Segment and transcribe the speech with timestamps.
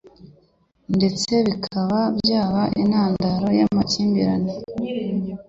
[0.95, 4.53] ndetse bikaba byaba n'intandaro y'amakimbirane